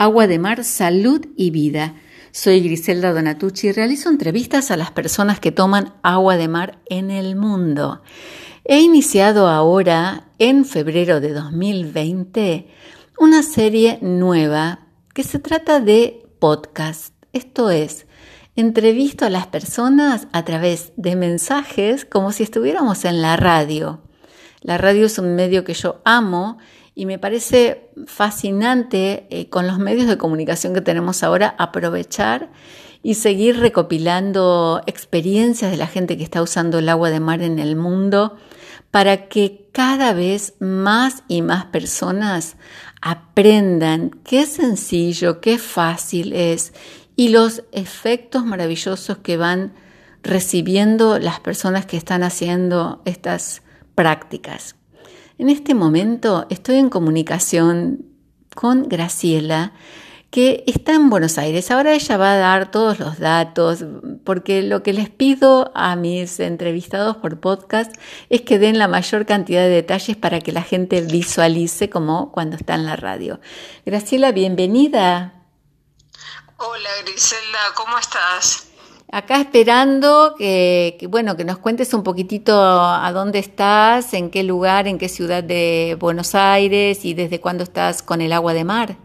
[0.00, 1.92] Agua de Mar, Salud y Vida.
[2.30, 7.10] Soy Griselda Donatucci y realizo entrevistas a las personas que toman agua de mar en
[7.10, 8.00] el mundo.
[8.64, 12.66] He iniciado ahora, en febrero de 2020,
[13.18, 17.12] una serie nueva que se trata de podcast.
[17.34, 18.06] Esto es,
[18.56, 24.00] entrevisto a las personas a través de mensajes como si estuviéramos en la radio.
[24.62, 26.56] La radio es un medio que yo amo
[27.00, 32.50] y me parece fascinante eh, con los medios de comunicación que tenemos ahora aprovechar
[33.02, 37.58] y seguir recopilando experiencias de la gente que está usando el agua de mar en
[37.58, 38.36] el mundo
[38.90, 42.56] para que cada vez más y más personas
[43.00, 46.74] aprendan qué sencillo, qué fácil es
[47.16, 49.72] y los efectos maravillosos que van
[50.22, 53.62] recibiendo las personas que están haciendo estas
[53.94, 54.76] prácticas.
[55.40, 58.04] En este momento estoy en comunicación
[58.54, 59.72] con Graciela,
[60.28, 61.70] que está en Buenos Aires.
[61.70, 63.82] Ahora ella va a dar todos los datos,
[64.22, 67.90] porque lo que les pido a mis entrevistados por podcast
[68.28, 72.56] es que den la mayor cantidad de detalles para que la gente visualice como cuando
[72.56, 73.40] está en la radio.
[73.86, 75.46] Graciela, bienvenida.
[76.58, 78.69] Hola Griselda, ¿cómo estás?
[79.12, 84.86] Acá esperando que, bueno, que nos cuentes un poquitito a dónde estás, en qué lugar,
[84.86, 88.96] en qué ciudad de Buenos Aires y desde cuándo estás con el agua de mar.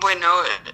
[0.00, 0.26] Bueno,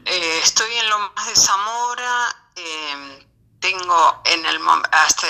[0.06, 3.26] eh, estoy en Lomas de Zamora, eh,
[3.60, 4.58] tengo en el
[4.90, 5.26] hasta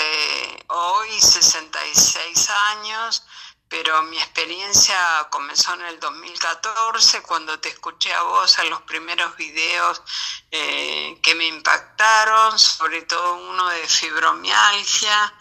[0.69, 3.25] hoy 66 años,
[3.73, 9.35] pero mi experiencia comenzó en el 2014 cuando te escuché a vos en los primeros
[9.35, 9.99] videos
[10.51, 15.33] eh, que me impactaron, sobre todo uno de fibromialgia.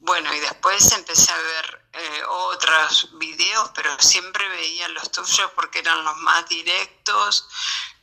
[0.00, 5.78] Bueno, y después empecé a ver eh, otros videos, pero siempre veía los tuyos porque
[5.78, 7.48] eran los más directos,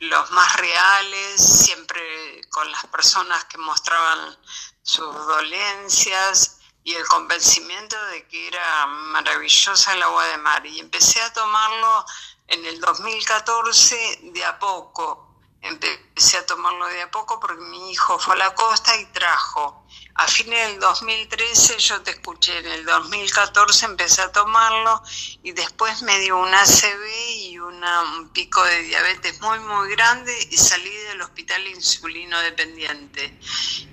[0.00, 4.36] los más reales, siempre con las personas que mostraban
[4.82, 6.55] sus dolencias
[6.86, 10.64] y el convencimiento de que era maravillosa el agua de mar.
[10.64, 12.06] Y empecé a tomarlo
[12.46, 15.26] en el 2014 de a poco.
[15.60, 19.84] Empecé a tomarlo de a poco porque mi hijo fue a la costa y trajo.
[20.14, 25.02] A fines del 2013 yo te escuché, en el 2014 empecé a tomarlo
[25.42, 27.04] y después me dio un ACV
[27.48, 33.36] y un pico de diabetes muy muy grande y salí del hospital insulino dependiente.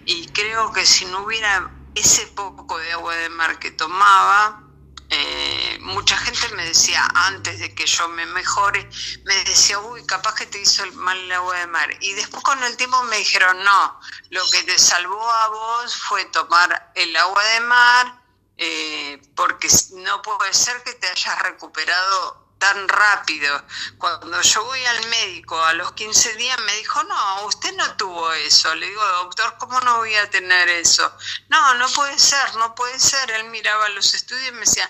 [0.06, 4.64] Y creo que si no hubiera ese poco de agua de mar que tomaba,
[5.10, 8.90] eh, mucha gente me decía, antes de que yo me mejore,
[9.26, 11.90] me decía, uy, capaz que te hizo mal el agua de mar.
[12.02, 14.00] Y después con el tiempo me dijeron, no,
[14.30, 18.22] lo que te salvó a vos fue tomar el agua de mar,
[18.58, 23.62] eh, porque no puede ser que te hayas recuperado tan rápido.
[23.98, 28.32] Cuando yo voy al médico a los 15 días me dijo, no, usted no tuvo
[28.32, 28.74] eso.
[28.76, 31.14] Le digo, doctor, ¿cómo no voy a tener eso?
[31.50, 33.32] No, no puede ser, no puede ser.
[33.32, 34.90] Él miraba los estudios y me decía,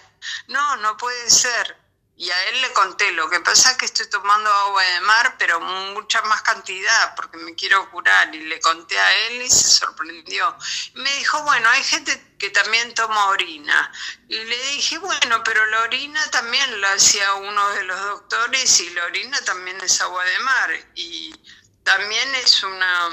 [0.50, 1.83] no, no puede ser.
[2.16, 5.36] Y a él le conté, lo que pasa es que estoy tomando agua de mar,
[5.40, 8.34] pero mucha más cantidad, porque me quiero curar.
[8.36, 10.56] Y le conté a él y se sorprendió.
[10.94, 13.92] me dijo, bueno, hay gente que también toma orina.
[14.30, 18.92] Y le dije, bueno, pero la orina también la hacía uno de los doctores y
[18.92, 20.70] la orina también es agua de mar.
[20.94, 21.34] Y
[21.84, 23.08] también es una,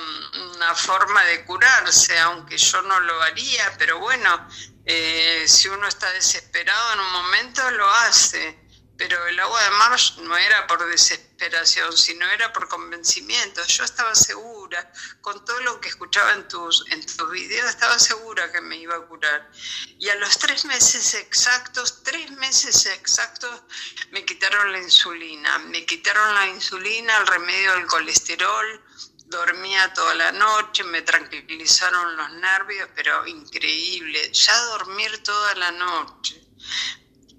[0.55, 4.47] una forma de curarse, aunque yo no lo haría, pero bueno,
[4.85, 8.70] eh, si uno está desesperado en un momento, lo hace
[9.01, 13.65] pero el agua de mar no era por desesperación, sino era por convencimiento.
[13.65, 18.53] Yo estaba segura, con todo lo que escuchaba en tus, en tus videos, estaba segura
[18.53, 19.51] que me iba a curar.
[19.99, 23.63] Y a los tres meses exactos, tres meses exactos,
[24.11, 25.59] me quitaron la insulina.
[25.61, 28.85] Me quitaron la insulina, el remedio del colesterol,
[29.29, 36.51] dormía toda la noche, me tranquilizaron los nervios, pero increíble, ya dormir toda la noche.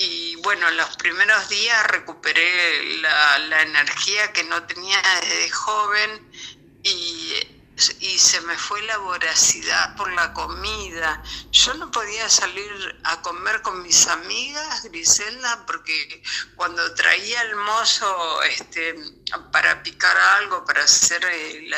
[0.03, 6.31] Y bueno, los primeros días recuperé la, energía que no tenía desde joven
[6.81, 7.35] y,
[7.99, 11.21] y, se me fue la voracidad por la comida.
[11.51, 16.23] Yo no podía salir a comer con mis amigas, Griselda, porque
[16.55, 18.95] cuando traía el mozo este,
[19.51, 21.69] para picar algo, para hacer eh,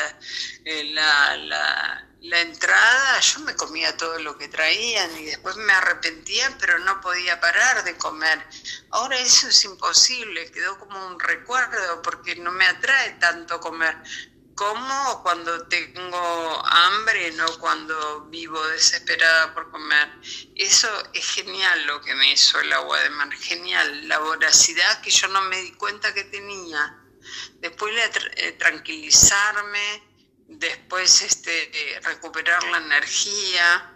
[0.64, 5.74] eh, la, la la entrada, yo me comía todo lo que traían y después me
[5.74, 8.42] arrepentía, pero no podía parar de comer.
[8.92, 13.94] Ahora eso es imposible, quedó como un recuerdo porque no me atrae tanto comer.
[14.54, 20.08] Como cuando tengo hambre, no cuando vivo desesperada por comer.
[20.54, 24.08] Eso es genial lo que me hizo el agua de mar, genial.
[24.08, 27.02] La voracidad que yo no me di cuenta que tenía
[27.60, 27.94] después
[28.36, 30.13] eh, tranquilizarme,
[30.48, 33.90] después este, recuperar la energía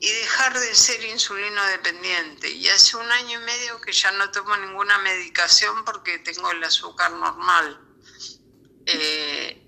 [0.00, 2.50] y dejar de ser insulino dependiente.
[2.50, 6.64] Y hace un año y medio que ya no tomo ninguna medicación porque tengo el
[6.64, 7.80] azúcar normal.
[8.84, 9.62] Eh,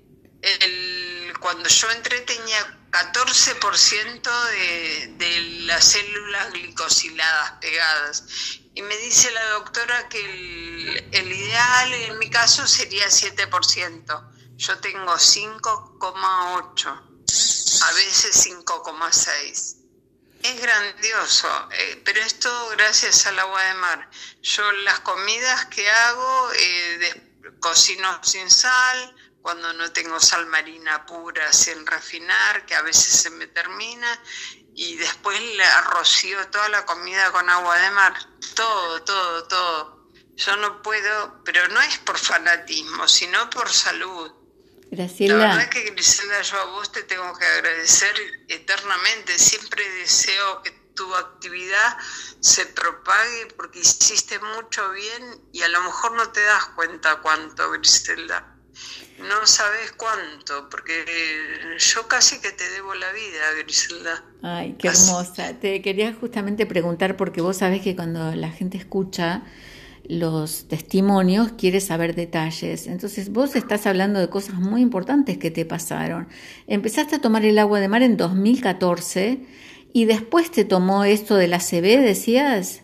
[1.39, 8.25] cuando yo entré tenía 14% de, de las células glicosiladas pegadas.
[8.75, 14.34] Y me dice la doctora que el, el ideal en mi caso sería 7%.
[14.57, 16.89] Yo tengo 5,8,
[17.83, 19.77] a veces 5,6.
[20.43, 24.11] Es grandioso, eh, pero esto gracias al agua de mar.
[24.43, 31.53] Yo las comidas que hago, eh, cocino sin sal, cuando no tengo sal marina pura
[31.53, 34.21] sin refinar, que a veces se me termina,
[34.75, 38.15] y después la rocío toda la comida con agua de mar,
[38.55, 40.11] todo, todo, todo.
[40.37, 44.44] Yo no puedo, pero no es por fanatismo, sino por salud.
[44.95, 45.37] Graciela.
[45.37, 48.15] La verdad que Griselda, yo a vos te tengo que agradecer
[48.49, 49.39] eternamente.
[49.39, 51.97] Siempre deseo que tu actividad
[52.41, 57.71] se propague porque hiciste mucho bien y a lo mejor no te das cuenta cuánto,
[57.73, 58.51] Griselda.
[59.19, 61.05] No sabes cuánto, porque
[61.79, 64.25] yo casi que te debo la vida, Griselda.
[64.43, 65.59] Ay, qué hermosa.
[65.61, 69.45] Te quería justamente preguntar porque vos sabés que cuando la gente escucha
[70.09, 72.87] los testimonios, quiere saber detalles.
[72.87, 76.29] Entonces vos estás hablando de cosas muy importantes que te pasaron.
[76.67, 79.47] Empezaste a tomar el agua de mar en 2014
[79.93, 82.83] y después te tomó esto de la CB, decías.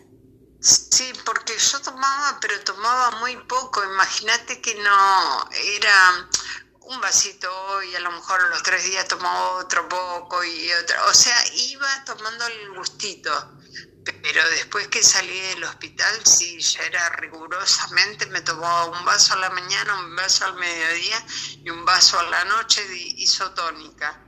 [0.59, 3.83] Sí, porque yo tomaba, pero tomaba muy poco.
[3.83, 6.29] Imagínate que no era
[6.81, 7.49] un vasito
[7.83, 10.95] y a lo mejor los tres días tomaba otro poco y otro.
[11.09, 13.31] O sea, iba tomando el gustito
[14.03, 19.37] pero después que salí del hospital, sí, ya era rigurosamente, me tomaba un vaso a
[19.37, 21.23] la mañana, un vaso al mediodía
[21.63, 24.25] y un vaso a la noche de isotónica.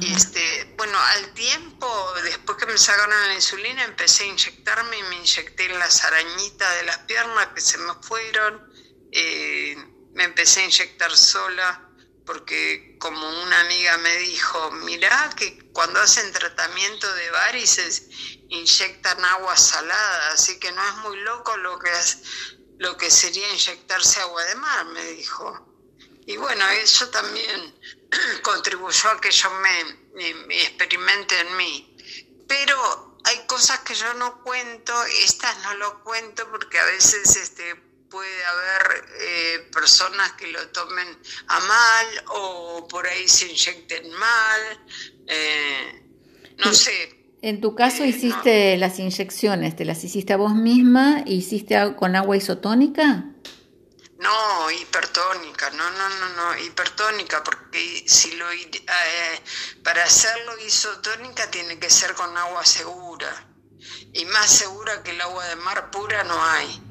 [0.00, 5.02] Y este, bueno, al tiempo, después que me sacaron la insulina, empecé a inyectarme y
[5.02, 8.72] me inyecté en las arañitas de las piernas que se me fueron.
[9.10, 9.76] Eh,
[10.12, 11.89] me empecé a inyectar sola
[12.30, 18.04] porque como una amiga me dijo, mirá que cuando hacen tratamiento de varices
[18.50, 22.18] inyectan agua salada, así que no es muy loco lo que, es,
[22.78, 25.74] lo que sería inyectarse agua de mar, me dijo.
[26.24, 27.76] Y bueno, eso también
[28.42, 29.84] contribuyó a que yo me,
[30.46, 31.96] me experimente en mí.
[32.46, 34.94] Pero hay cosas que yo no cuento,
[35.24, 41.08] estas no lo cuento porque a veces este, puede haber eh, personas que lo tomen
[41.46, 44.60] a mal o por ahí se inyecten mal,
[45.26, 46.02] eh,
[46.58, 47.16] no sé.
[47.42, 51.22] En tu caso eh, hiciste las inyecciones, ¿te las hiciste a vos misma?
[51.24, 53.24] ¿Hiciste con agua isotónica?
[54.18, 58.44] No, hipertónica, no, no, no, no, hipertónica, porque si lo
[59.82, 63.46] para hacerlo isotónica tiene que ser con agua segura.
[64.12, 66.89] Y más segura que el agua de mar pura no hay.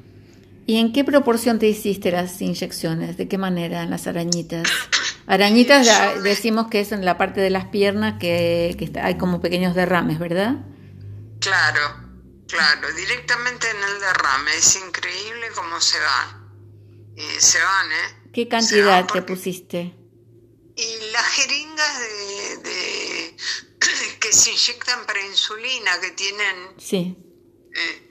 [0.70, 3.16] ¿Y en qué proporción te hiciste las inyecciones?
[3.16, 3.82] ¿De qué manera?
[3.82, 4.68] En las arañitas.
[5.26, 5.84] Arañitas
[6.22, 10.64] decimos que es en la parte de las piernas que, hay como pequeños derrames, ¿verdad?
[11.40, 11.80] Claro,
[12.46, 14.56] claro, directamente en el derrame.
[14.56, 17.16] Es increíble cómo se van.
[17.40, 18.30] Se van, ¿eh?
[18.32, 19.92] ¿Qué cantidad te pusiste?
[20.76, 21.98] Y las jeringas
[22.62, 23.36] de,
[24.20, 26.56] que se inyectan para insulina, que tienen...
[26.78, 27.18] Sí.
[27.74, 28.09] Eh,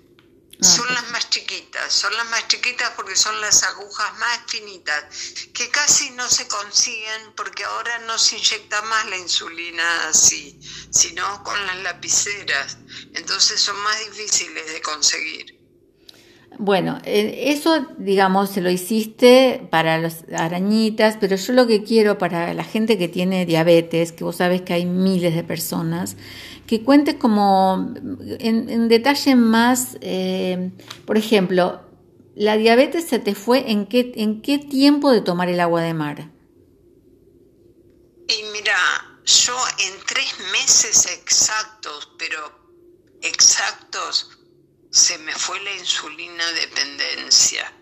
[0.62, 5.06] son las más chiquitas, son las más chiquitas porque son las agujas más finitas,
[5.54, 10.60] que casi no se consiguen porque ahora no se inyecta más la insulina así,
[10.92, 12.78] sino con las lapiceras,
[13.14, 15.60] entonces son más difíciles de conseguir.
[16.58, 22.18] Bueno, eh, eso, digamos, se lo hiciste para las arañitas, pero yo lo que quiero
[22.18, 26.18] para la gente que tiene diabetes, que vos sabes que hay miles de personas,
[26.70, 27.96] que cuentes como
[28.38, 30.70] en, detalle más, eh,
[31.08, 31.82] por ejemplo,
[32.36, 35.96] la diabetes se te fue en qué, en qué tiempo de tomar el agua de
[35.96, 36.30] mar.
[38.28, 38.78] Y mira,
[39.26, 42.40] yo en tres meses exactos, pero
[43.24, 44.38] exactos,
[44.92, 47.74] se me fue la insulina dependencia.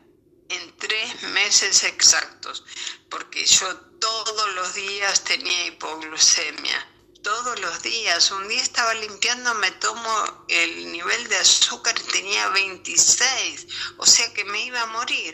[0.47, 2.63] En tres meses exactos,
[3.09, 3.67] porque yo
[3.99, 6.87] todos los días tenía hipoglucemia
[7.27, 8.31] todos los días.
[8.31, 13.67] Un día estaba limpiando, me tomo el nivel de azúcar y tenía 26,
[13.97, 15.33] o sea que me iba a morir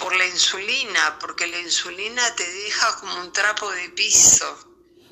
[0.00, 4.50] por la insulina, porque la insulina te deja como un trapo de piso,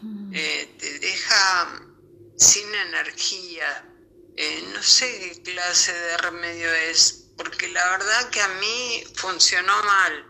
[0.02, 0.32] mm.
[0.34, 1.80] eh, te deja
[2.36, 3.86] sin energía.
[4.36, 9.80] Eh, no sé qué clase de remedio es, porque la verdad que a mí funcionó
[9.84, 10.29] mal.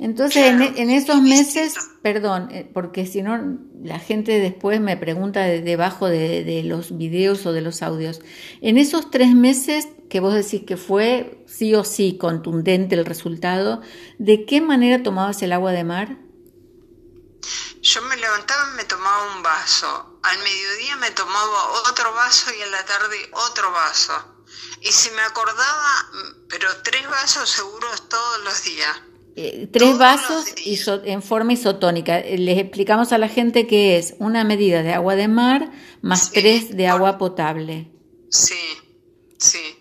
[0.00, 5.42] Entonces, en, e, esos meses, perdón, eh, porque si no, la gente después me pregunta
[5.42, 8.20] debajo de, los videos o de los audios.
[8.62, 13.82] En esos tres meses que vos decís que fue sí o sí contundente el resultado,
[14.18, 16.16] ¿de qué manera tomabas el agua de mar?
[17.82, 20.18] Yo me levantaba y me tomaba un vaso.
[20.22, 24.14] Al mediodía me tomaba otro vaso y a la tarde otro vaso.
[24.80, 26.08] Y si me acordaba,
[26.48, 29.09] pero tres vasos seguros todos los días.
[29.36, 30.44] Eh, tres vasos
[31.04, 32.18] en forma isotónica.
[32.18, 35.70] Eh, les explicamos a la gente que es una medida de agua de mar
[36.02, 37.90] más tres de agua potable.
[38.30, 38.60] Sí,
[39.38, 39.76] sí.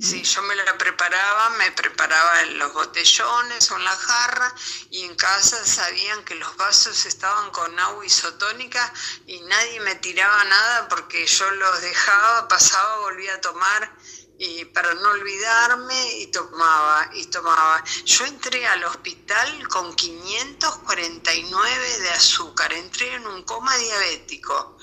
[0.00, 4.54] Sí, yo me la preparaba, me preparaba en los botellones o en la jarra
[4.90, 8.92] y en casa sabían que los vasos estaban con agua isotónica
[9.26, 13.92] y nadie me tiraba nada porque yo los dejaba, pasaba, volvía a tomar
[14.38, 17.82] y para no olvidarme y tomaba y tomaba.
[18.04, 24.78] Yo entré al hospital con 549 de azúcar, entré en un coma diabético.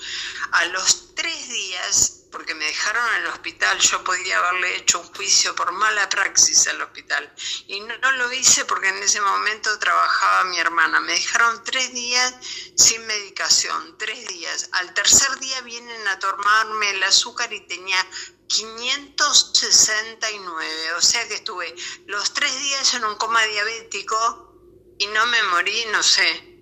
[0.52, 5.06] A los tres días, porque me dejaron en el hospital, yo podía haberle hecho un
[5.14, 7.34] juicio por mala praxis al hospital
[7.66, 11.00] y no, no lo hice porque en ese momento trabajaba mi hermana.
[11.00, 12.34] Me dejaron tres días
[12.76, 14.68] sin medicación, tres días.
[14.72, 18.06] Al tercer día vienen a tomarme el azúcar y tenía
[18.48, 21.74] 569, o sea que estuve
[22.04, 24.52] los tres días en un coma diabético
[24.98, 26.55] y no me morí, no sé.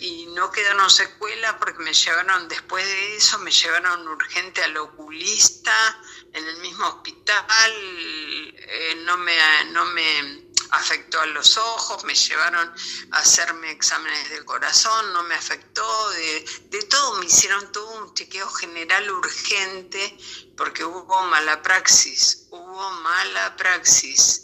[0.00, 6.00] Y no quedaron secuelas porque me llevaron, después de eso, me llevaron urgente al oculista
[6.32, 9.36] en el mismo hospital, eh, no me,
[9.70, 12.74] no me afectó a los ojos, me llevaron
[13.12, 18.14] a hacerme exámenes del corazón, no me afectó, de, de todo, me hicieron todo un
[18.14, 20.18] chequeo general urgente
[20.56, 24.43] porque hubo mala praxis, hubo mala praxis.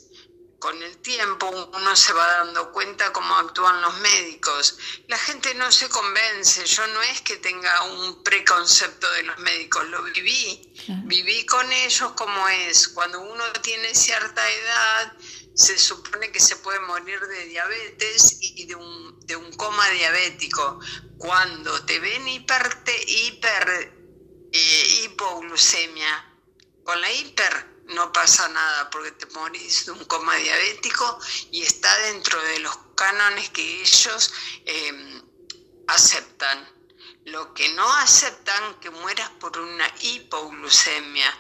[0.61, 4.77] Con el tiempo uno se va dando cuenta cómo actúan los médicos.
[5.09, 9.89] La gente no se convence, yo no es que tenga un preconcepto de los médicos,
[9.89, 10.71] lo viví,
[11.05, 12.89] viví con ellos como es.
[12.89, 15.17] Cuando uno tiene cierta edad,
[15.55, 20.79] se supone que se puede morir de diabetes y de un, de un coma diabético.
[21.17, 23.95] Cuando te ven hiper, hiper
[24.53, 26.37] eh, hipoglucemia,
[26.85, 31.19] con la hiper no pasa nada porque te morís de un coma diabético
[31.51, 34.33] y está dentro de los cánones que ellos
[34.65, 35.23] em,
[35.89, 36.81] aceptan.
[37.27, 41.31] Lo que no aceptan que mueras por una hipoglucemia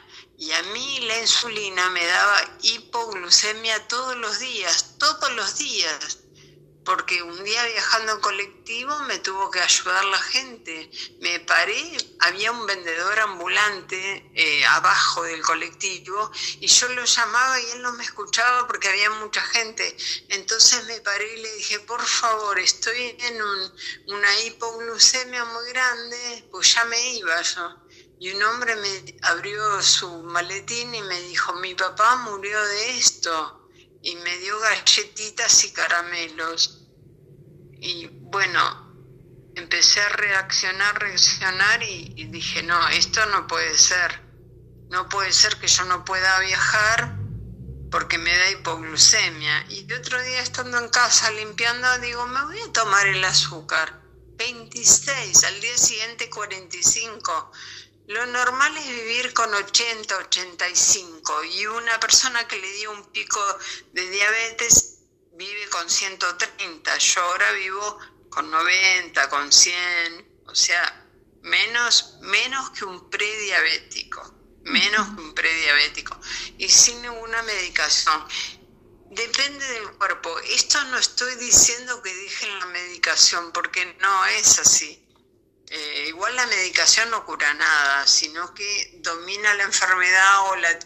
[0.40, 6.18] y a mí la insulina me daba hipoglucemia todos los días, todos los días.
[6.84, 10.90] Porque un día viajando en colectivo me tuvo que ayudar la gente.
[11.20, 17.70] Me paré, había un vendedor ambulante eh, abajo del colectivo y yo lo llamaba y
[17.72, 19.96] él no me escuchaba porque había mucha gente.
[20.28, 23.42] Entonces me paré y le dije, por favor, estoy en
[24.06, 30.06] una hipoglucemia muy grande, pues ya me iba yo y un hombre me abrió su
[30.24, 33.59] maletín y me dijo, mi papá murió de esto,
[34.02, 36.86] y me dio galletitas y caramelos.
[37.80, 44.22] Y bueno, empecé a reaccionar, reaccionar y, y dije, no, esto no puede ser.
[44.88, 47.16] No puede ser que yo no pueda viajar
[47.90, 49.66] porque me da hipoglucemia.
[49.68, 54.00] Y otro día estando en casa limpiando, digo, me voy a tomar el azúcar.
[54.36, 57.52] 26, al día siguiente 45.
[58.10, 63.40] Lo normal es vivir con 80, 85 y una persona que le dio un pico
[63.92, 64.98] de diabetes
[65.34, 66.98] vive con 130.
[66.98, 67.98] Yo ahora vivo
[68.28, 71.06] con 90, con 100, o sea,
[71.42, 76.18] menos, menos que un prediabético, menos que un prediabético
[76.58, 78.26] y sin ninguna medicación.
[79.12, 80.36] Depende del cuerpo.
[80.40, 85.06] Esto no estoy diciendo que dejen la medicación porque no es así
[85.72, 90.76] eh, igual la medicación no cura nada, sino que domina la enfermedad o la,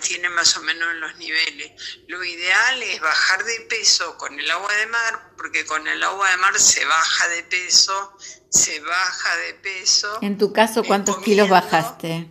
[0.00, 1.72] tiene más o menos en los niveles.
[2.08, 6.30] Lo ideal es bajar de peso con el agua de mar, porque con el agua
[6.30, 8.18] de mar se baja de peso,
[8.50, 10.18] se baja de peso.
[10.20, 12.28] En tu caso, eh, ¿cuántos kilos bajaste?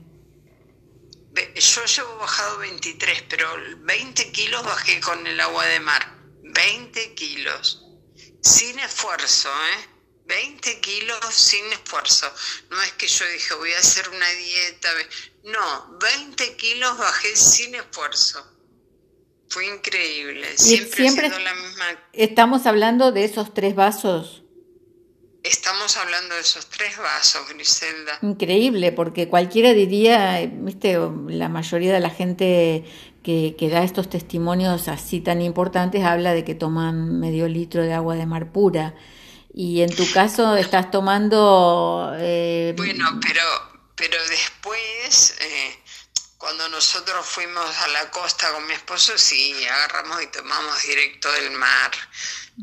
[1.55, 6.15] Yo llevo bajado 23, pero 20 kilos bajé con el agua de mar.
[6.43, 7.87] 20 kilos.
[8.39, 9.92] Sin esfuerzo, ¿eh?
[10.25, 12.27] 20 kilos sin esfuerzo.
[12.69, 14.89] No es que yo dije voy a hacer una dieta.
[15.43, 18.45] No, 20 kilos bajé sin esfuerzo.
[19.49, 20.57] Fue increíble.
[20.57, 21.85] Siempre, siempre la misma.
[22.13, 24.43] Estamos hablando de esos tres vasos.
[25.43, 28.17] Estamos hablando de esos tres vasos, Griselda.
[28.21, 32.85] Increíble, porque cualquiera diría, viste, la mayoría de la gente
[33.23, 37.91] que, que, da estos testimonios así tan importantes habla de que toman medio litro de
[37.91, 38.95] agua de mar pura.
[39.53, 42.13] Y en tu caso estás tomando...
[42.17, 43.43] Eh, bueno, pero,
[43.95, 45.35] pero después...
[45.39, 45.79] Eh,
[46.43, 51.51] cuando nosotros fuimos a la costa con mi esposo, sí, agarramos y tomamos directo del
[51.51, 51.91] mar.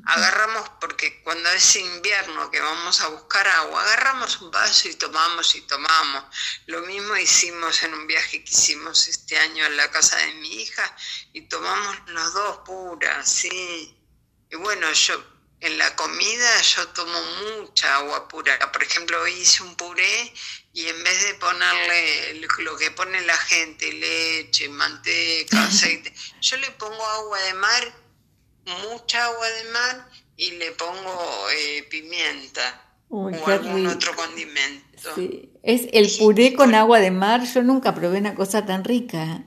[0.04, 5.54] Agarramos porque cuando es invierno que vamos a buscar agua, agarramos un vaso y tomamos
[5.54, 6.24] y tomamos.
[6.66, 10.60] Lo mismo hicimos en un viaje que hicimos este año en la casa de mi
[10.60, 10.94] hija
[11.32, 13.96] y tomamos los dos puras, sí.
[14.50, 15.24] Y bueno, yo
[15.60, 17.18] en la comida yo tomo
[17.58, 18.58] mucha agua pura.
[18.72, 20.32] Por ejemplo, hoy hice un puré
[20.72, 26.70] y en vez de ponerle lo que pone la gente, leche, manteca, aceite, yo le
[26.72, 27.94] pongo agua de mar,
[28.84, 35.14] mucha agua de mar y le pongo eh, pimienta o algún otro condimento.
[35.62, 39.42] Es el puré con agua de mar, yo nunca probé una cosa tan rica.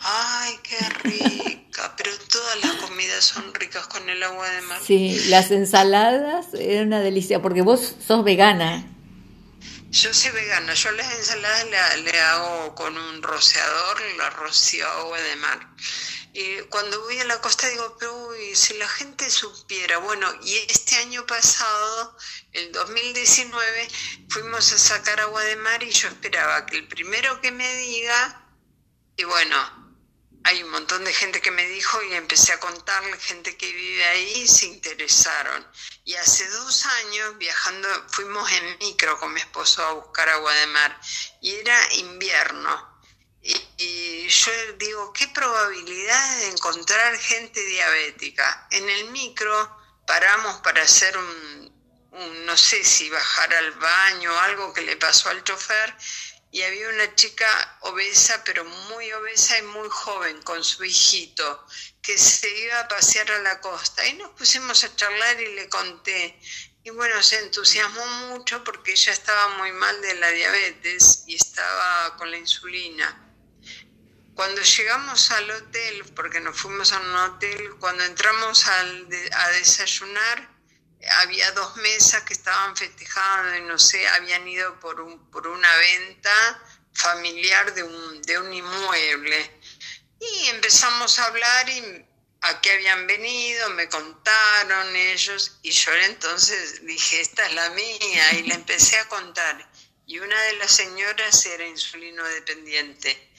[0.00, 4.80] Ay, qué rica, pero todas las comidas son ricas con el agua de mar.
[4.84, 8.86] Sí, las ensaladas eran una delicia, porque vos sos vegana.
[9.90, 11.66] Yo soy vegana, yo las ensaladas
[12.02, 15.68] le, hago con un rociador, la rocío agua de mar.
[16.34, 20.54] Y cuando voy a la costa digo, pero uy, si la gente supiera, bueno, y
[20.70, 22.16] este año pasado,
[22.52, 23.88] el 2019,
[24.30, 28.46] fuimos a sacar agua de mar y yo esperaba que el primero que me diga,
[29.18, 29.81] y bueno,
[30.44, 34.04] hay un montón de gente que me dijo y empecé a contarle, gente que vive
[34.04, 35.66] ahí, se interesaron.
[36.04, 40.66] Y hace dos años viajando, fuimos en micro con mi esposo a buscar agua de
[40.66, 41.00] mar
[41.40, 42.90] y era invierno.
[43.42, 48.68] Y, yo digo, ¿qué probabilidad de encontrar gente diabética?
[48.70, 54.38] En el micro paramos para hacer un, un no sé si bajar al baño o
[54.38, 55.96] algo que le pasó al chofer
[56.52, 61.66] y había una chica obesa, pero muy obesa y muy joven, con su hijito,
[62.02, 64.06] que se iba a pasear a la costa.
[64.06, 66.38] Y nos pusimos a charlar y le conté.
[66.84, 72.18] Y bueno, se entusiasmó mucho porque ella estaba muy mal de la diabetes y estaba
[72.18, 73.34] con la insulina.
[74.34, 80.51] Cuando llegamos al hotel, porque nos fuimos a un hotel, cuando entramos al a desayunar,
[81.10, 85.76] había dos mesas que estaban festejando y no sé, habían ido por, un, por una
[85.76, 86.62] venta
[86.94, 89.60] familiar de un, de un inmueble.
[90.20, 92.06] Y empezamos a hablar y
[92.42, 98.32] a qué habían venido, me contaron ellos y yo entonces dije, esta es la mía
[98.34, 99.70] y le empecé a contar.
[100.06, 103.31] Y una de las señoras era insulino dependiente.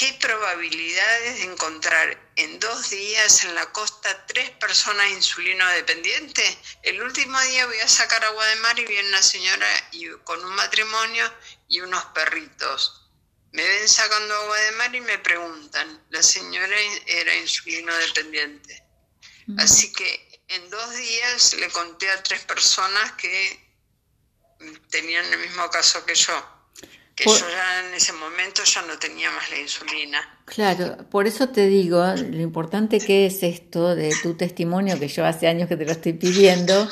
[0.00, 6.56] ¿Qué probabilidades de encontrar en dos días en la costa tres personas insulino dependientes?
[6.82, 10.42] El último día voy a sacar agua de mar y viene una señora y, con
[10.42, 11.30] un matrimonio
[11.68, 13.10] y unos perritos.
[13.52, 18.82] Me ven sacando agua de mar y me preguntan, la señora era insulino dependiente.
[19.58, 23.68] Así que en dos días le conté a tres personas que
[24.88, 26.59] tenían el mismo caso que yo
[27.24, 30.18] yo ya en ese momento ya no tenía más la insulina.
[30.44, 35.24] Claro, por eso te digo lo importante que es esto de tu testimonio, que yo
[35.24, 36.88] hace años que te lo estoy pidiendo,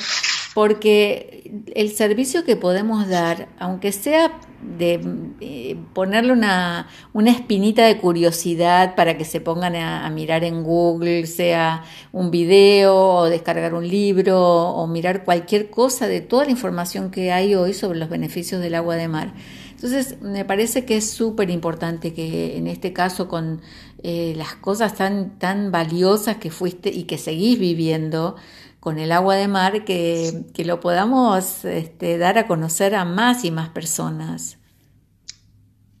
[0.53, 4.99] porque el servicio que podemos dar, aunque sea de
[5.41, 10.63] eh, ponerle una, una, espinita de curiosidad para que se pongan a, a, mirar en
[10.63, 16.51] Google, sea un video o descargar un libro o mirar cualquier cosa de toda la
[16.51, 19.33] información que hay hoy sobre los beneficios del agua de mar
[19.81, 23.61] entonces, me parece que es súper importante que en este caso con
[24.03, 28.35] eh, las cosas tan, tan valiosas que fuiste y que seguís viviendo
[28.81, 33.51] con el agua de mar, que, lo podamos este, dar a conocer a más y
[33.51, 34.57] más personas.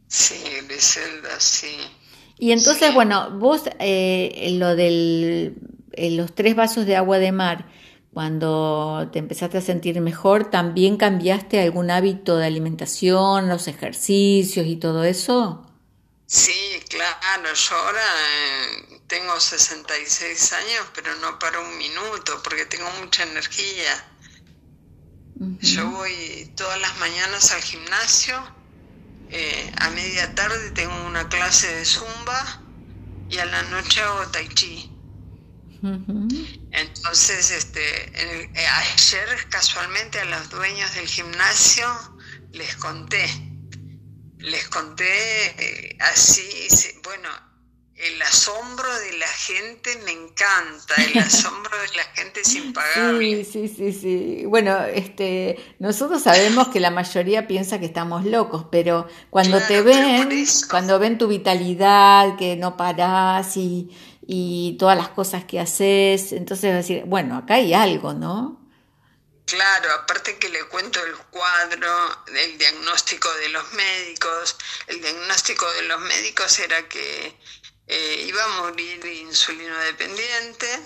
[0.09, 0.35] Sí,
[0.67, 1.77] Griselda, sí.
[2.37, 5.53] Y entonces, bueno, vos eh, lo de
[5.97, 7.65] los tres vasos de agua de mar,
[8.13, 14.77] cuando te empezaste a sentir mejor, ¿también cambiaste algún hábito de alimentación, los ejercicios y
[14.77, 15.65] todo eso?
[16.25, 22.87] Sí, claro, yo ahora eh, tengo 66 años, pero no para un minuto porque tengo
[23.01, 24.05] mucha energía.
[25.61, 28.35] Yo voy todas las mañanas al gimnasio,
[29.29, 32.61] eh, a media tarde tengo una clase de zumba
[33.29, 34.91] y a la noche hago tai chi.
[36.71, 41.87] Entonces, este, eh, ayer casualmente a los dueños del gimnasio
[42.51, 43.25] les conté,
[44.37, 45.05] les conté
[45.57, 46.47] eh, así,
[47.03, 47.29] bueno,
[47.95, 53.17] el asombro de la gente me encanta, el asombro de la gente sin pagar.
[53.19, 54.45] Sí, sí, sí, sí.
[54.45, 60.29] Bueno, este, nosotros sabemos que la mayoría piensa que estamos locos, pero cuando te ven,
[60.69, 63.89] cuando ven tu vitalidad, que no parás y,
[64.31, 68.61] y todas las cosas que haces, entonces decir, bueno, acá hay algo, ¿no?
[69.47, 74.55] Claro, aparte que le cuento el cuadro, el diagnóstico de los médicos.
[74.85, 77.35] El diagnóstico de los médicos era que
[77.87, 80.79] eh, iba a morir insulino dependiente,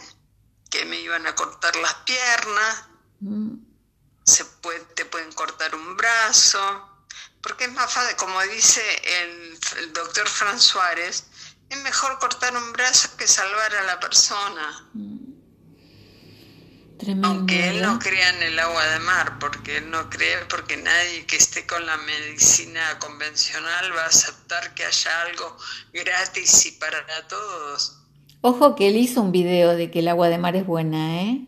[0.72, 2.84] que me iban a cortar las piernas,
[3.20, 3.56] mm.
[4.24, 6.90] se puede, te pueden cortar un brazo,
[7.42, 11.26] porque es más fácil, como dice el, el doctor Fran Suárez,
[11.74, 14.90] es mejor cortar un brazo que salvar a la persona.
[14.94, 15.24] Mm.
[17.24, 21.26] Aunque él no crea en el agua de mar, porque él no cree, porque nadie
[21.26, 25.58] que esté con la medicina convencional va a aceptar que haya algo
[25.92, 28.00] gratis y para todos.
[28.40, 31.46] Ojo que él hizo un video de que el agua de mar es buena, ¿eh?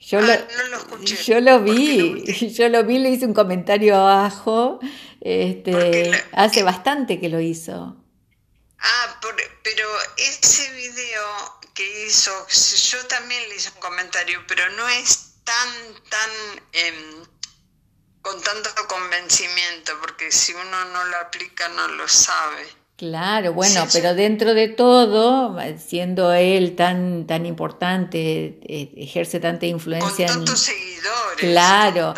[0.00, 3.34] Yo, lo, ah, no lo escuché, yo lo vi, yo lo vi, le hice un
[3.34, 4.80] comentario abajo,
[5.20, 7.96] este, hace bastante que lo hizo.
[8.78, 9.20] Ah,
[9.62, 11.24] pero ese video
[11.74, 16.30] que hizo, yo también le hice un comentario, pero no es tan, tan,
[16.72, 17.22] eh,
[18.22, 22.66] con tanto convencimiento, porque si uno no lo aplica no lo sabe.
[22.96, 30.28] Claro, bueno, pero dentro de todo, siendo él tan tan importante, eh, ejerce tanta influencia.
[30.28, 31.38] Con tantos seguidores.
[31.38, 32.14] Claro.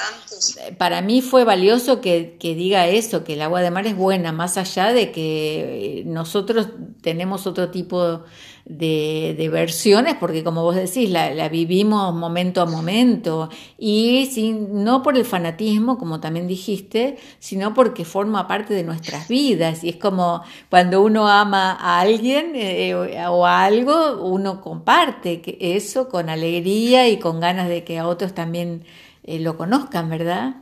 [0.78, 4.32] Para mí fue valioso que, que, diga eso, que el agua de mar es buena,
[4.32, 6.68] más allá de que nosotros
[7.02, 8.24] tenemos otro tipo
[8.68, 15.02] de, versiones, porque como vos decís, la, la, vivimos momento a momento, y sin, no
[15.02, 19.96] por el fanatismo, como también dijiste, sino porque forma parte de nuestras vidas, y es
[19.96, 27.08] como cuando uno ama a alguien eh, o a algo, uno comparte eso con alegría
[27.08, 28.84] y con ganas de que a otros también
[29.24, 30.56] eh, lo conozcan, ¿verdad?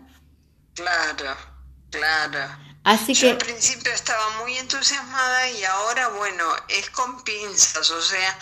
[0.75, 1.35] Claro,
[1.90, 2.65] claro.
[2.87, 3.31] Así Yo que...
[3.33, 8.38] al principio estaba muy entusiasmada y ahora, bueno, es con pinzas, o sea,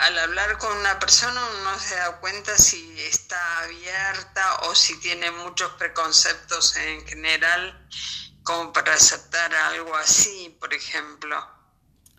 [0.00, 5.30] al hablar con una persona uno se da cuenta si está abierta o si tiene
[5.30, 7.88] muchos preconceptos en general
[8.42, 11.42] como para aceptar algo así, por ejemplo.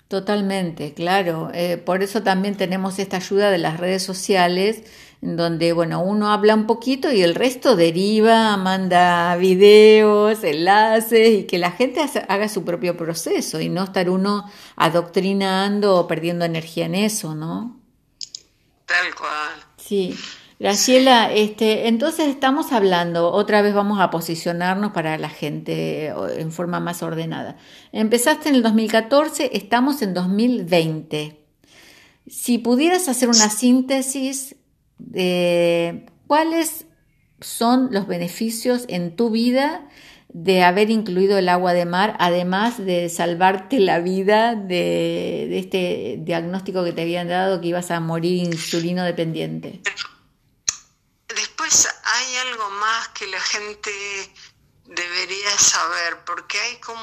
[0.08, 1.52] Totalmente, claro.
[1.54, 4.82] Eh, por eso también tenemos esta ayuda de las redes sociales
[5.24, 11.58] donde, bueno, uno habla un poquito y el resto deriva, manda videos, enlaces y que
[11.58, 16.96] la gente haga su propio proceso y no estar uno adoctrinando o perdiendo energía en
[16.96, 17.80] eso, ¿no?
[18.86, 19.64] Tal cual.
[19.78, 20.14] Sí.
[20.60, 26.08] Graciela, este, entonces estamos hablando, otra vez vamos a posicionarnos para la gente
[26.38, 27.58] en forma más ordenada.
[27.92, 31.40] Empezaste en el 2014, estamos en 2020.
[32.28, 34.56] Si pudieras hacer una síntesis
[35.04, 36.86] de cuáles
[37.42, 39.88] son los beneficios en tu vida
[40.30, 46.84] de haber incluido el agua de mar, además de salvarte la vida de este diagnóstico
[46.84, 49.82] que te habían dado que ibas a morir insulino dependiente.
[51.28, 53.92] Después hay algo más que la gente
[54.86, 57.00] debería saber, porque hay como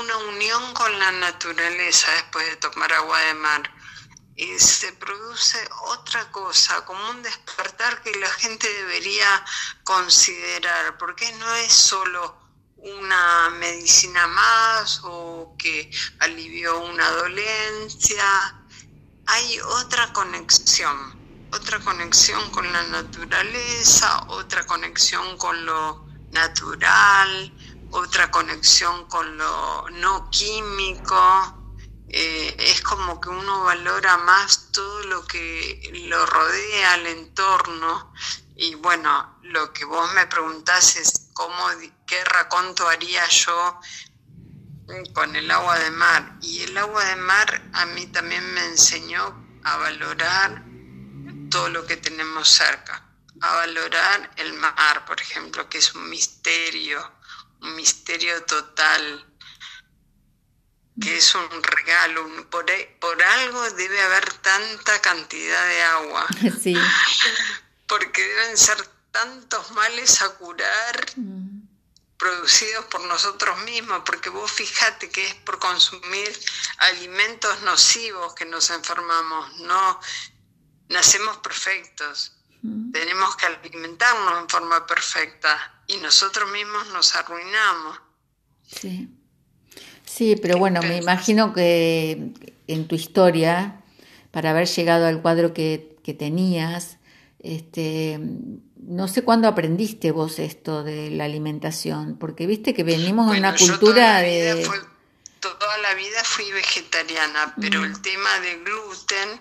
[0.00, 3.81] una unión con la naturaleza después de tomar agua de mar
[4.34, 9.44] y se produce otra cosa, como un despertar que la gente debería
[9.84, 12.40] considerar, porque no es solo
[12.76, 15.90] una medicina más o que
[16.20, 18.24] alivió una dolencia,
[19.26, 20.96] hay otra conexión,
[21.50, 27.54] otra conexión con la naturaleza, otra conexión con lo natural,
[27.90, 31.61] otra conexión con lo no químico
[32.14, 38.12] eh, es como que uno valora más todo lo que lo rodea, el entorno.
[38.54, 41.68] Y bueno, lo que vos me preguntás es cómo,
[42.06, 43.80] qué raconto haría yo
[45.14, 46.36] con el agua de mar.
[46.42, 50.64] Y el agua de mar a mí también me enseñó a valorar
[51.50, 53.08] todo lo que tenemos cerca,
[53.40, 57.10] a valorar el mar, por ejemplo, que es un misterio,
[57.62, 59.31] un misterio total
[61.00, 62.66] que es un regalo, por,
[63.00, 66.26] por algo debe haber tanta cantidad de agua.
[66.62, 66.76] Sí.
[67.86, 68.76] Porque deben ser
[69.10, 71.68] tantos males a curar mm.
[72.16, 76.32] producidos por nosotros mismos, porque vos fíjate que es por consumir
[76.78, 80.00] alimentos nocivos que nos enfermamos, no
[80.88, 82.32] nacemos perfectos.
[82.62, 82.92] Mm.
[82.92, 88.00] Tenemos que alimentarnos en forma perfecta y nosotros mismos nos arruinamos.
[88.66, 89.08] Sí.
[90.04, 92.32] Sí, pero bueno, me imagino que
[92.66, 93.80] en tu historia,
[94.30, 96.98] para haber llegado al cuadro que, que tenías.
[97.38, 98.20] Este,
[98.76, 103.56] no sé cuándo aprendiste vos esto de la alimentación, porque viste que venimos de una
[103.56, 104.68] cultura de...
[105.40, 109.40] toda la vida fui vegetariana, pero el tema de gluten,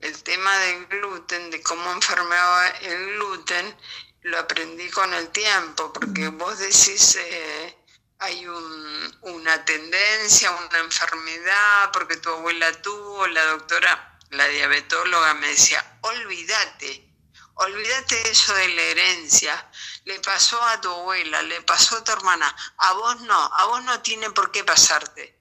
[0.00, 3.74] el tema del gluten, de cómo enfermaba el gluten,
[4.22, 7.75] lo aprendí con el tiempo, porque vos decís, eh,
[8.18, 15.84] hay una tendencia, una enfermedad, porque tu abuela tuvo, la doctora, la diabetóloga me decía,
[16.00, 17.08] olvídate,
[17.54, 19.70] olvídate eso de la herencia,
[20.04, 23.84] le pasó a tu abuela, le pasó a tu hermana, a vos no, a vos
[23.84, 25.36] no tiene por qué pasarte.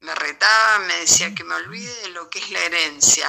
[0.00, 3.28] Me retaba, me decía que me olvide de lo que es la herencia.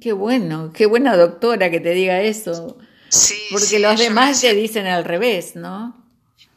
[0.00, 2.76] Qué bueno, qué buena doctora que te diga eso.
[3.08, 6.07] Sí, Porque los demás te dicen al revés, ¿no?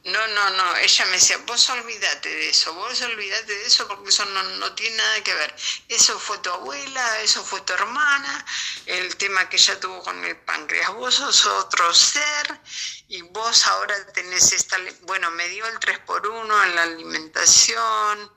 [0.03, 4.09] No, no, no, ella me decía, vos olvídate de eso, vos olvídate de eso porque
[4.09, 5.55] eso no, no, tiene nada que ver.
[5.87, 8.45] Eso fue tu abuela, eso fue tu hermana,
[8.87, 10.91] el tema que ella tuvo con el páncreas.
[10.95, 12.61] Vos sos otro ser
[13.09, 14.77] y vos ahora tenés esta...
[15.01, 18.31] Bueno, me dio el 3 por 1 en la alimentación,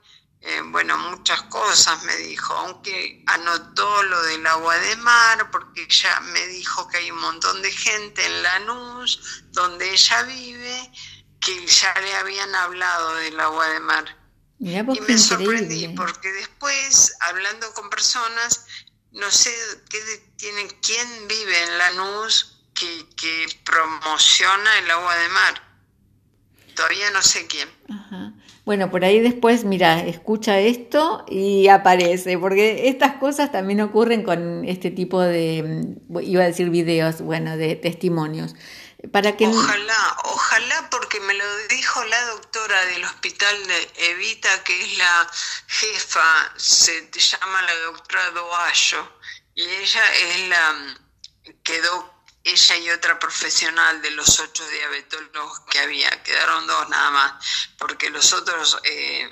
[0.47, 6.19] eh, bueno, muchas cosas me dijo, aunque anotó lo del agua de mar, porque ella
[6.19, 10.91] me dijo que hay un montón de gente en Lanús, donde ella vive,
[11.45, 14.17] que ya le habían hablado del agua de mar.
[14.59, 18.65] y me sorprendí, porque después, hablando con personas,
[19.11, 19.51] no sé
[19.89, 19.99] qué
[20.37, 25.61] tienen, quién vive en Lanús que, que promociona el agua de mar.
[26.75, 27.69] Todavía no sé quién.
[27.89, 28.33] Ajá.
[28.65, 34.65] Bueno, por ahí después, mira, escucha esto y aparece, porque estas cosas también ocurren con
[34.65, 38.55] este tipo de, iba a decir videos, bueno, de testimonios.
[39.57, 45.31] Ojalá, ojalá porque me lo dijo la doctora del hospital de Evita, que es la
[45.67, 49.19] jefa, se llama la doctora Doayo,
[49.53, 50.97] y ella es la,
[51.63, 57.69] quedó ella y otra profesional de los ocho diabetólogos que había, quedaron dos nada más,
[57.77, 59.27] porque los otros eh,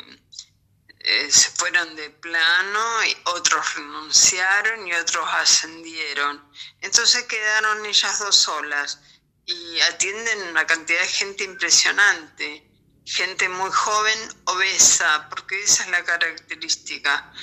[1.00, 6.50] eh, se fueron de plano y otros renunciaron y otros ascendieron.
[6.82, 9.00] Entonces quedaron ellas dos solas
[9.46, 12.70] y atienden una cantidad de gente impresionante,
[13.06, 17.34] gente muy joven, obesa, porque esa es la característica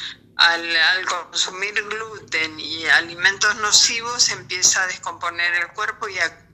[0.40, 6.46] al, consumir gluten y alimentos nocivos empieza a descomponer el cuerpo y a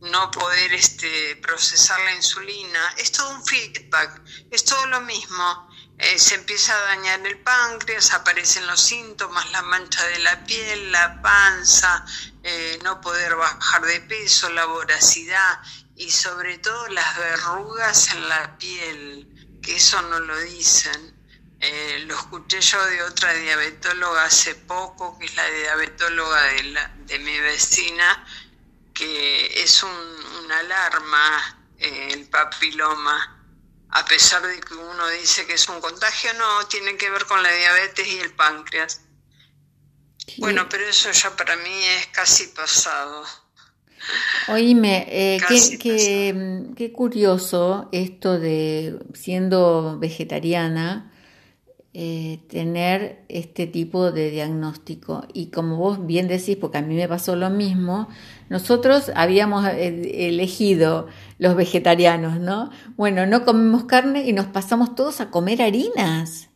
[0.00, 2.94] no poder este, procesar la insulina.
[2.98, 5.68] Es todo un feedback, es todo lo mismo.
[5.98, 10.90] Eh, se empieza a dañar el páncreas, aparecen los síntomas, la mancha de la piel,
[10.90, 12.04] la panza,
[12.42, 15.60] eh, no poder bajar de peso, la voracidad
[15.94, 21.12] y sobre todo las verrugas en la piel, que eso no lo dicen.
[21.60, 26.76] Eh, lo escuché yo de otra diabetóloga hace poco, que es la diabetóloga de,
[27.06, 28.26] de mi vecina,
[28.92, 29.90] que es un,
[30.44, 33.41] una alarma eh, el papiloma.
[33.92, 37.42] A pesar de que uno dice que es un contagio, no, tiene que ver con
[37.42, 39.02] la diabetes y el páncreas.
[40.38, 43.24] Bueno, pero eso ya para mí es casi pasado.
[44.48, 51.12] Oíme, eh, qué, qué, curioso esto de siendo vegetariana,
[51.94, 55.26] eh, tener este tipo de diagnóstico.
[55.34, 58.08] Y como vos bien decís, porque a mí me pasó lo mismo,
[58.48, 62.70] nosotros habíamos eh, elegido los vegetarianos, ¿no?
[62.96, 66.48] Bueno, no comemos carne y nos pasamos todos a comer harinas.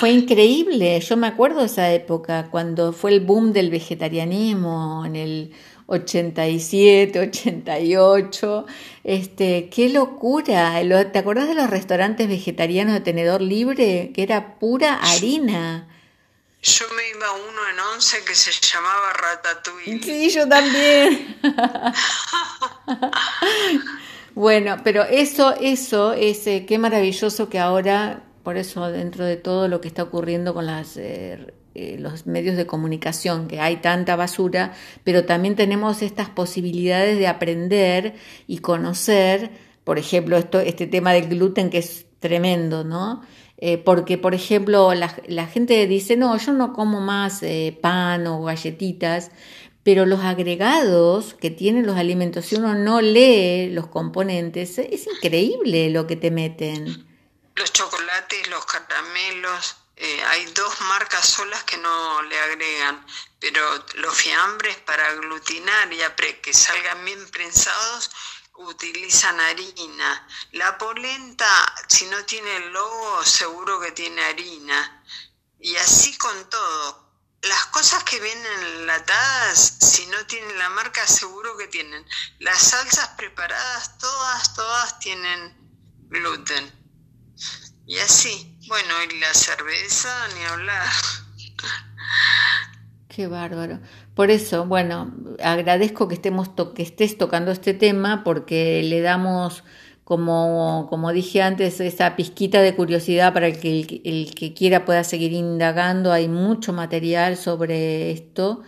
[0.00, 5.16] Fue increíble, yo me acuerdo de esa época, cuando fue el boom del vegetarianismo en
[5.16, 5.52] el
[5.86, 8.66] 87, 88.
[9.04, 10.80] Este, qué locura.
[11.12, 14.10] ¿Te acordás de los restaurantes vegetarianos de tenedor libre?
[14.14, 15.88] Que era pura harina.
[16.62, 20.02] Yo me iba a uno en once que se llamaba Ratatouille.
[20.02, 21.38] Sí, yo también.
[24.34, 29.68] bueno, pero eso, eso es, eh, qué maravilloso que ahora, por eso dentro de todo
[29.68, 34.16] lo que está ocurriendo con las eh, eh, los medios de comunicación, que hay tanta
[34.16, 38.14] basura, pero también tenemos estas posibilidades de aprender
[38.46, 39.50] y conocer,
[39.84, 43.20] por ejemplo, esto, este tema del gluten que es tremendo, ¿no?
[43.58, 48.42] Eh, porque, por ejemplo, la, gente dice, no, yo no como más eh, pan o
[48.42, 49.30] galletitas,
[49.82, 55.90] pero los agregados que tienen los alimentos, si uno no lee los componentes, es increíble
[55.90, 57.06] lo que te meten.
[57.54, 63.06] Los chocolates, los caramelos, eh, hay dos marcas solas que no le agregan,
[63.40, 66.00] pero los fiambres para aglutinar y
[66.42, 68.10] que salgan bien prensados
[68.58, 70.28] utilizan harina.
[70.52, 75.02] La polenta, si no tiene el logo, seguro que tiene harina.
[75.58, 77.04] Y así con todo.
[77.42, 82.04] las cosas que vienen enlatadas, si no tienen la marca, seguro que tienen.
[82.40, 85.54] Las salsas preparadas, todas, todas tienen
[86.08, 86.72] gluten.
[87.86, 90.86] Y así, bueno, y la cerveza, ni hablar.
[93.08, 93.80] Qué bárbaro.
[94.14, 99.62] Por eso, bueno, agradezco que estemos que estés tocando este tema porque le damos
[100.06, 105.02] como, como dije antes, esa pizquita de curiosidad para el que, el, que quiera pueda
[105.02, 106.12] seguir indagando.
[106.12, 108.62] Hay mucho material sobre esto,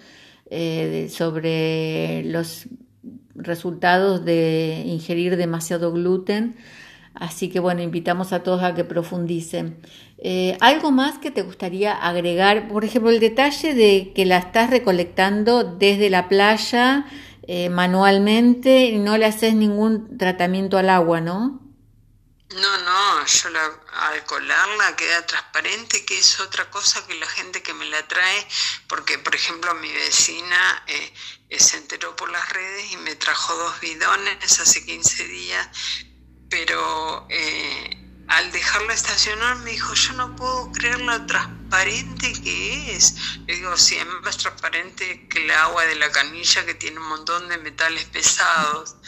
[0.50, 2.66] eh, sobre los
[3.36, 6.56] resultados de ingerir demasiado gluten.
[7.18, 9.82] Así que bueno, invitamos a todos a que profundicen.
[10.18, 12.68] Eh, ¿Algo más que te gustaría agregar?
[12.68, 17.06] Por ejemplo, el detalle de que la estás recolectando desde la playa
[17.46, 21.60] eh, manualmente y no le haces ningún tratamiento al agua, ¿no?
[22.50, 27.62] No, no, yo la, al colarla queda transparente, que es otra cosa que la gente
[27.62, 28.48] que me la trae,
[28.86, 33.80] porque por ejemplo mi vecina eh, se enteró por las redes y me trajo dos
[33.80, 35.68] bidones hace 15 días,
[36.48, 43.14] pero eh, al dejarla estacionar me dijo, yo no puedo creer lo transparente que es.
[43.46, 47.08] Le digo, sí, es más transparente que el agua de la canilla que tiene un
[47.08, 48.96] montón de metales pesados.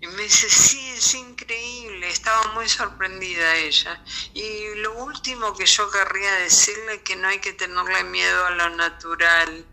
[0.00, 4.02] Y me dice, sí, es increíble, estaba muy sorprendida ella.
[4.34, 8.50] Y lo último que yo querría decirle es que no hay que tenerle miedo a
[8.50, 9.66] lo natural,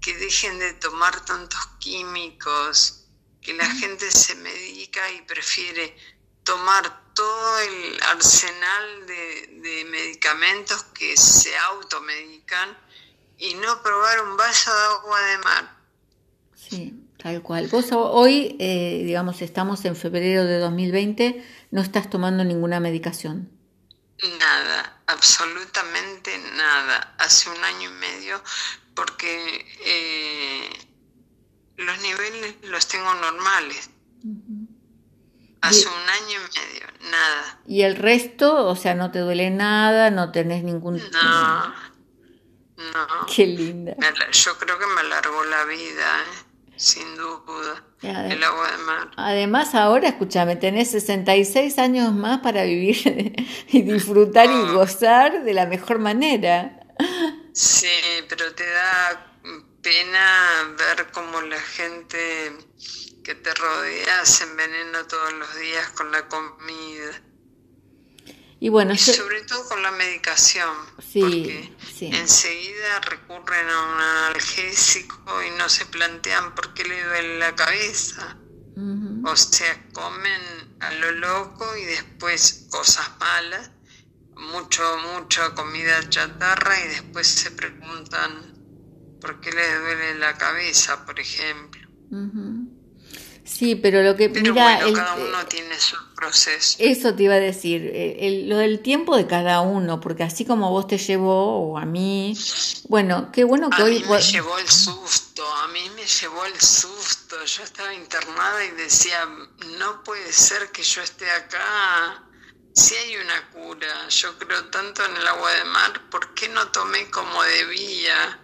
[0.00, 3.02] que dejen de tomar tantos químicos,
[3.40, 5.96] que la gente se medica y prefiere
[6.44, 12.76] tomar todo el arsenal de, medicamentos que se automedican
[13.36, 15.76] y no probar un vaso de agua de mar.
[16.54, 17.68] Sí, tal cual.
[17.68, 23.50] Vos hoy, eh, digamos, estamos en febrero de 2020, no estás tomando ninguna medicación.
[24.38, 27.14] Nada, absolutamente nada.
[27.18, 28.42] Hace un año y medio,
[28.94, 30.70] porque eh,
[31.76, 33.90] los niveles los tengo normales.
[35.62, 37.58] Hace un año y medio, nada.
[37.66, 38.66] ¿Y el resto?
[38.66, 40.10] O sea, ¿no te duele nada?
[40.10, 41.00] ¿No tenés ningún...?
[41.12, 41.68] No,
[42.76, 43.26] no.
[43.34, 43.94] Qué linda.
[44.32, 46.52] Yo creo que me alargó la vida, ¿eh?
[46.76, 47.84] sin duda.
[48.02, 49.10] el agua de mar.
[49.16, 53.34] Además, ahora, escúchame, tenés 66 años más para vivir
[53.68, 56.80] y disfrutar y gozar de la mejor manera.
[57.52, 57.86] Sí,
[58.28, 59.32] pero te da
[59.80, 62.52] pena ver cómo la gente
[63.22, 67.22] que te rodea se envenena todos los días con la comida.
[68.58, 75.50] Y bueno, sobre todo con la medicación, sí, porque enseguida recurren a un analgésico y
[75.58, 78.38] no se plantean por qué le duele la cabeza.
[79.24, 83.70] O sea, comen a lo loco y después cosas malas,
[84.36, 84.82] mucho,
[85.12, 91.82] mucha comida chatarra y después se preguntan por qué les duele la cabeza, por ejemplo.
[93.52, 96.78] Sí, pero lo que pero mira, bueno, cada uno tiene su proceso.
[96.80, 100.70] Eso te iba a decir, eh, lo del tiempo de cada uno, porque así como
[100.70, 102.34] vos te llevó o a mí,
[102.88, 106.44] bueno, qué bueno que a hoy mí me llevó el susto, a mí me llevó
[106.46, 107.44] el susto.
[107.44, 109.28] Yo estaba internada y decía,
[109.78, 112.24] no puede ser que yo esté acá.
[112.74, 116.68] Si hay una cura, yo creo tanto en el agua de mar, ¿por qué no
[116.68, 118.40] tomé como debía?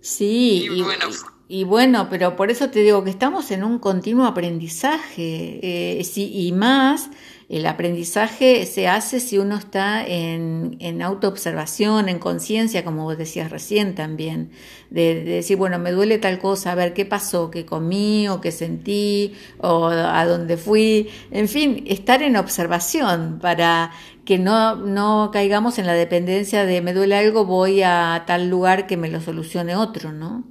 [0.00, 4.26] Sí, y, bueno, y bueno, pero por eso te digo que estamos en un continuo
[4.26, 7.10] aprendizaje eh, y más
[7.50, 13.50] el aprendizaje se hace si uno está en, en autoobservación, en conciencia, como vos decías
[13.50, 14.52] recién también,
[14.90, 18.40] de, de, decir, bueno, me duele tal cosa, a ver qué pasó, qué comí o
[18.40, 23.90] qué sentí o a dónde fui, en fin, estar en observación para
[24.24, 28.86] que no, no caigamos en la dependencia de me duele algo, voy a tal lugar
[28.86, 30.44] que me lo solucione otro, ¿no?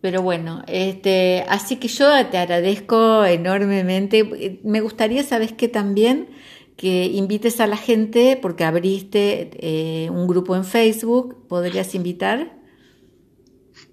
[0.00, 4.60] Pero bueno, este, así que yo te agradezco enormemente.
[4.64, 6.28] Me gustaría, sabes que también
[6.76, 12.58] que invites a la gente, porque abriste eh, un grupo en Facebook, ¿podrías invitar?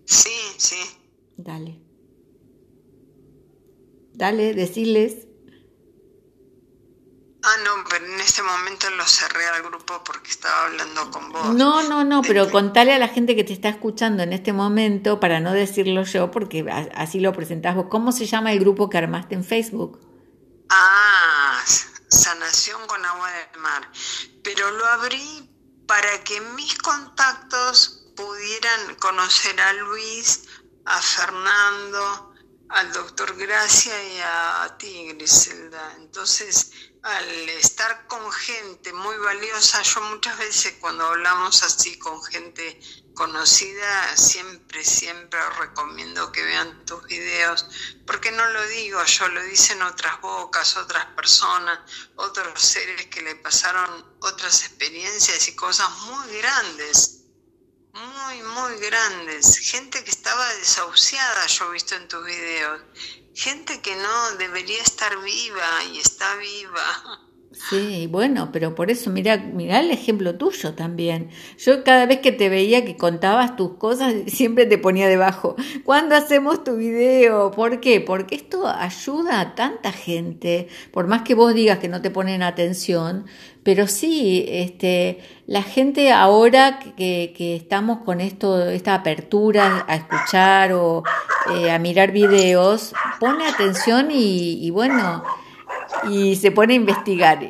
[0.06, 0.76] Sí, sí.
[1.38, 1.80] Dale.
[4.14, 5.29] Dale, decirles.
[7.50, 11.56] Ah, no, pero en este momento lo cerré al grupo porque estaba hablando con vos.
[11.56, 14.54] No, no, no, pero este contale a la gente que te está escuchando en este
[14.54, 17.88] momento, para no decirlo yo, porque así lo presentás vos.
[17.90, 20.00] ¿Cómo se llama el grupo que armaste en Facebook?
[20.70, 21.60] Ah,
[22.10, 23.90] Sanación con Agua del Mar.
[24.44, 25.50] Pero lo abrí
[25.88, 30.44] para que mis contactos pudieran conocer a Luis,
[30.86, 32.29] a Fernando,
[32.70, 35.96] al doctor Gracia y a ti, Griselda.
[35.98, 42.80] Entonces, al estar con gente muy valiosa, yo muchas veces cuando hablamos así con gente
[43.16, 47.66] conocida, siempre, siempre recomiendo que vean tus videos,
[48.06, 51.80] porque no lo digo yo, lo dicen otras bocas, otras personas,
[52.16, 57.19] otros seres que le pasaron otras experiencias y cosas muy grandes
[57.94, 59.58] muy, muy grandes.
[59.58, 62.82] Gente que estaba desahuciada, yo he visto en tus videos.
[63.34, 67.26] Gente que no debería estar viva y está viva.
[67.68, 71.30] Sí, bueno, pero por eso, mira, mira el ejemplo tuyo también.
[71.58, 76.16] Yo cada vez que te veía que contabas tus cosas, siempre te ponía debajo, ¿cuándo
[76.16, 77.52] hacemos tu video?
[77.52, 78.00] ¿Por qué?
[78.00, 82.44] Porque esto ayuda a tanta gente, por más que vos digas que no te ponen
[82.44, 83.26] atención,
[83.62, 90.72] pero sí, este, la gente ahora que, que estamos con esto, esta apertura a escuchar
[90.72, 91.04] o
[91.54, 95.24] eh, a mirar videos, pone atención y, y bueno,
[96.10, 97.50] y se pone a investigar.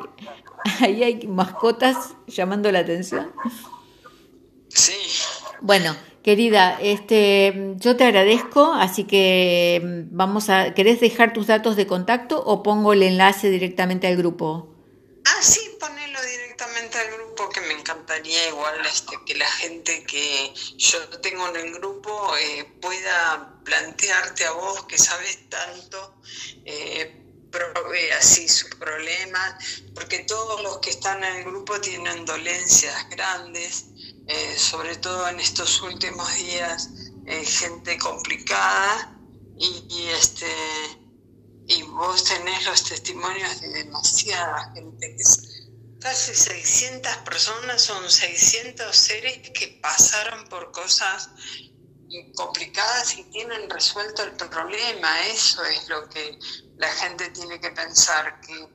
[0.82, 3.32] Ahí hay mascotas llamando la atención.
[4.70, 4.94] Sí.
[5.62, 9.82] Bueno, querida, este, yo te agradezco, así que
[10.12, 14.76] vamos a, ¿querés dejar tus datos de contacto o pongo el enlace directamente al grupo?
[15.26, 20.54] Ah, sí, ponelo directamente al grupo, que me encantaría igual este, que la gente que
[20.78, 26.16] yo tengo en el grupo eh, pueda plantearte a vos que sabes tanto.
[26.66, 27.29] Eh,
[28.18, 33.86] así sus problemas, porque todos los que están en el grupo tienen dolencias grandes,
[34.28, 36.90] eh, sobre todo en estos últimos días,
[37.26, 39.16] eh, gente complicada,
[39.58, 40.48] y, este
[41.68, 45.24] y vos tenés los testimonios de demasiada gente, que
[46.00, 51.30] casi 600 personas, son 600 seres que pasaron por cosas
[52.36, 55.28] complicadas y tienen resuelto el problema.
[55.28, 56.40] Eso es lo que
[56.78, 58.68] la gente tiene que pensar, que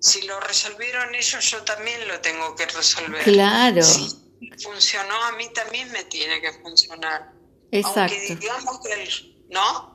[0.00, 3.22] si lo resolvieron ellos, yo también lo tengo que resolver.
[3.22, 3.82] Claro.
[3.82, 4.18] Si
[4.62, 7.32] funcionó, a mí también me tiene que funcionar.
[7.70, 8.00] Exacto.
[8.00, 9.08] Aunque digamos que,
[9.50, 9.91] ¿no?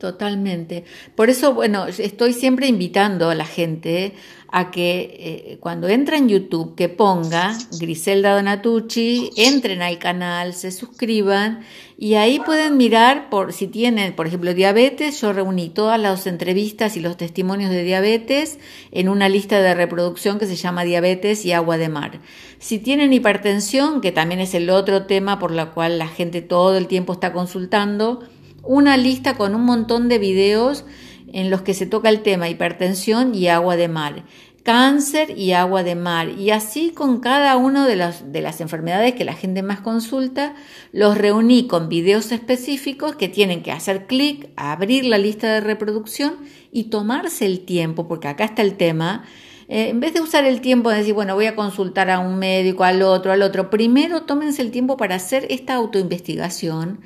[0.00, 0.84] Totalmente.
[1.14, 4.14] Por eso, bueno, estoy siempre invitando a la gente
[4.48, 10.72] a que eh, cuando entra en YouTube, que ponga Griselda Donatucci, entren al canal, se
[10.72, 11.60] suscriban
[11.98, 15.20] y ahí pueden mirar por si tienen, por ejemplo, diabetes.
[15.20, 18.58] Yo reuní todas las entrevistas y los testimonios de diabetes
[18.92, 22.20] en una lista de reproducción que se llama Diabetes y Agua de Mar.
[22.58, 26.78] Si tienen hipertensión, que también es el otro tema por la cual la gente todo
[26.78, 28.20] el tiempo está consultando,
[28.62, 30.84] una lista con un montón de videos
[31.32, 34.24] en los que se toca el tema hipertensión y agua de mar,
[34.62, 39.14] cáncer y agua de mar, y así con cada una de las, de las enfermedades
[39.14, 40.54] que la gente más consulta,
[40.92, 46.36] los reuní con videos específicos que tienen que hacer clic, abrir la lista de reproducción
[46.72, 49.24] y tomarse el tiempo, porque acá está el tema.
[49.68, 52.38] Eh, en vez de usar el tiempo de decir, bueno, voy a consultar a un
[52.38, 57.00] médico, al otro, al otro, primero tómense el tiempo para hacer esta autoinvestigación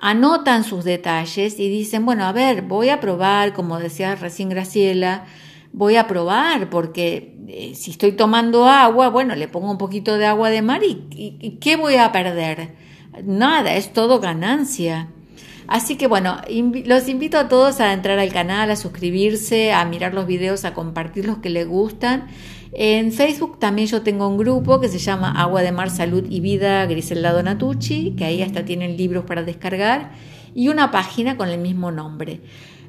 [0.00, 5.24] anotan sus detalles y dicen, bueno, a ver, voy a probar, como decía recién Graciela,
[5.72, 10.26] voy a probar porque eh, si estoy tomando agua, bueno, le pongo un poquito de
[10.26, 12.74] agua de mar y, ¿qué voy a perder?
[13.24, 15.08] Nada, es todo ganancia.
[15.66, 16.40] Así que bueno,
[16.84, 20.74] los invito a todos a entrar al canal, a suscribirse, a mirar los videos, a
[20.74, 22.28] compartir los que les gustan
[22.78, 26.40] en Facebook también yo tengo un grupo que se llama Agua de Mar, Salud y
[26.40, 30.12] Vida Griselda Donatucci, que ahí hasta tienen libros para descargar,
[30.54, 32.42] y una página con el mismo nombre.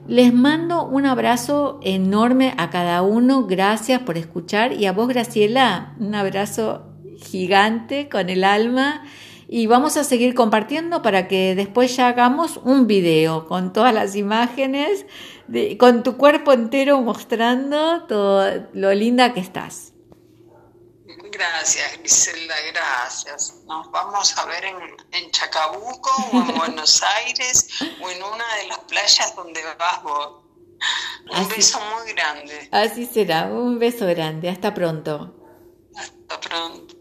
[0.05, 5.93] Les mando un abrazo enorme a cada uno, gracias por escuchar y a vos Graciela,
[5.99, 6.83] un abrazo
[7.23, 9.03] gigante con el alma
[9.49, 14.15] y vamos a seguir compartiendo para que después ya hagamos un video con todas las
[14.15, 15.05] imágenes,
[15.79, 19.93] con tu cuerpo entero mostrando todo lo linda que estás.
[21.31, 23.53] Gracias, Griselda, gracias.
[23.67, 24.75] Nos vamos a ver en,
[25.11, 27.67] en Chacabuco o en Buenos Aires
[28.01, 30.43] o en una de las playas donde vas vos.
[31.29, 32.69] Un beso muy grande.
[32.71, 34.49] Así será, un beso grande.
[34.49, 35.35] Hasta pronto.
[35.95, 36.96] Hasta pronto.